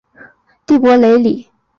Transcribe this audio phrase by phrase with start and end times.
[0.65, 1.47] 蒂珀雷里。